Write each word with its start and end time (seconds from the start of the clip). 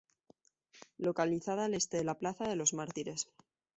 Localizada 0.97 1.65
al 1.65 1.75
este 1.75 1.97
de 1.97 2.03
la 2.05 2.15
Plaza 2.17 2.45
de 2.49 2.55
los 2.55 2.73
Mártires. 2.73 3.27